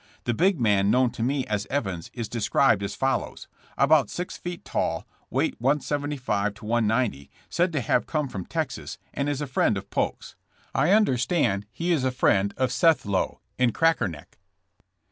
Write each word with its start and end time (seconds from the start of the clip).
The 0.23 0.33
big 0.33 0.59
man 0.59 0.89
known 0.89 1.11
to 1.11 1.21
me 1.21 1.45
as 1.45 1.67
Evans 1.69 2.09
is 2.15 2.27
described 2.27 2.81
as 2.81 2.95
follows: 2.95 3.47
About 3.77 4.09
six 4.09 4.35
feet 4.35 4.65
tall, 4.65 5.05
weight 5.29 5.53
175 5.59 6.55
to 6.55 6.65
190 6.65 7.25
pounds, 7.25 7.29
said 7.51 7.71
to 7.73 7.81
have 7.81 8.07
come 8.07 8.27
from 8.27 8.47
Texas, 8.47 8.97
and 9.13 9.29
is 9.29 9.41
a 9.41 9.45
friend 9.45 9.77
of 9.77 9.91
Polk's. 9.91 10.35
I 10.73 10.85
un 10.89 11.05
130 11.05 11.17
JESSE 11.17 11.25
JAMES. 11.25 11.29
I 11.29 11.53
derstand 11.53 11.65
he 11.71 11.91
is 11.91 12.03
a 12.03 12.09
friend 12.11 12.51
of 12.57 12.71
Seth 12.71 13.05
Lowe, 13.05 13.41
in 13.59 13.71
Cracker 13.73 14.07
neck. 14.07 14.39